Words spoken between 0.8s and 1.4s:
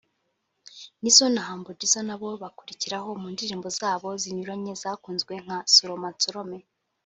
Nizzo